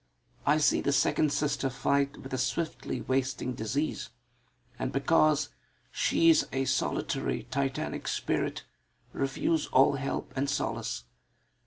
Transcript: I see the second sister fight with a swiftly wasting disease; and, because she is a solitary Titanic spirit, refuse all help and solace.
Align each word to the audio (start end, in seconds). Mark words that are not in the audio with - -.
I 0.47 0.57
see 0.57 0.81
the 0.81 0.91
second 0.91 1.31
sister 1.31 1.69
fight 1.69 2.17
with 2.17 2.33
a 2.33 2.37
swiftly 2.39 3.01
wasting 3.01 3.53
disease; 3.53 4.09
and, 4.79 4.91
because 4.91 5.49
she 5.91 6.31
is 6.31 6.47
a 6.51 6.65
solitary 6.65 7.43
Titanic 7.51 8.07
spirit, 8.07 8.63
refuse 9.13 9.67
all 9.67 9.97
help 9.97 10.33
and 10.35 10.49
solace. 10.49 11.03